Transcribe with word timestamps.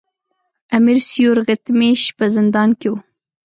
امیر 0.77 0.97
سیورغتمیش 1.09 2.01
په 2.17 2.25
زندان 2.35 2.69
کې 2.79 2.87
وو. 2.91 2.97